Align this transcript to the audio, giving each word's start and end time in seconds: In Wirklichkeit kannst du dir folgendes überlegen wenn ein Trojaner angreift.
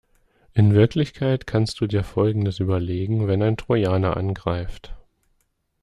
In 0.55 0.73
Wirklichkeit 0.73 1.45
kannst 1.45 1.79
du 1.79 1.85
dir 1.85 2.03
folgendes 2.03 2.59
überlegen 2.59 3.27
wenn 3.27 3.43
ein 3.43 3.55
Trojaner 3.55 4.17
angreift. 4.17 4.95